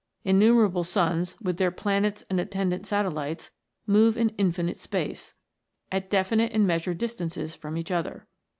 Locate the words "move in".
3.85-4.29